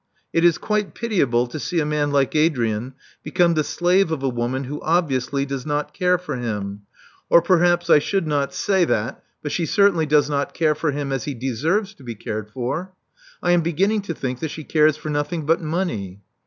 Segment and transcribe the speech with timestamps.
[0.33, 4.29] It is quite pitiable to see a man like Adrian become the slave of a
[4.29, 6.81] woman who obviously does not care for him—
[7.29, 10.05] or perhaps I should not say Love Among the Artists 381 that; but she certainly
[10.07, 12.93] does not care for him as he deserves to be cared for.
[13.43, 16.21] I am beginning to think that she cares for nothing but money."